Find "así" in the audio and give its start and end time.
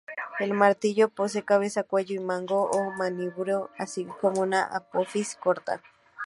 3.77-4.07